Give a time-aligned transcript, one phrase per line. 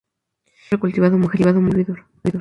[0.43, 2.05] Es un hombre cultivado, mujeriego y vividor.